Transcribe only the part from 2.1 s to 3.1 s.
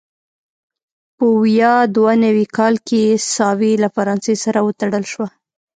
نوي کال کې